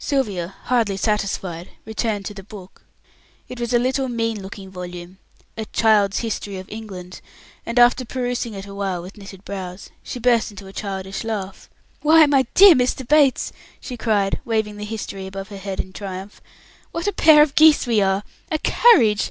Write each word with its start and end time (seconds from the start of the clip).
Sylvia, 0.00 0.56
hardly 0.64 0.96
satisfied, 0.96 1.68
returned 1.84 2.24
to 2.26 2.34
the 2.34 2.42
book. 2.42 2.82
It 3.48 3.60
was 3.60 3.72
a 3.72 3.78
little 3.78 4.08
mean 4.08 4.42
looking 4.42 4.72
volume 4.72 5.18
a 5.56 5.66
"Child's 5.66 6.18
History 6.18 6.56
of 6.58 6.68
England" 6.68 7.20
and 7.64 7.78
after 7.78 8.04
perusing 8.04 8.54
it 8.54 8.66
awhile 8.66 9.00
with 9.02 9.16
knitted 9.16 9.44
brows, 9.44 9.90
she 10.02 10.18
burst 10.18 10.50
into 10.50 10.66
a 10.66 10.72
childish 10.72 11.22
laugh. 11.22 11.70
"Why, 12.00 12.26
my 12.26 12.46
dear 12.54 12.74
Mr. 12.74 13.06
Bates!" 13.06 13.52
she 13.80 13.96
cried, 13.96 14.40
waving 14.44 14.78
the 14.78 14.84
History 14.84 15.28
above 15.28 15.46
her 15.50 15.58
head 15.58 15.78
in 15.78 15.92
triumph, 15.92 16.40
"what 16.90 17.06
a 17.06 17.12
pair 17.12 17.40
of 17.40 17.54
geese 17.54 17.86
we 17.86 18.00
are! 18.02 18.24
A 18.50 18.58
carriage! 18.58 19.30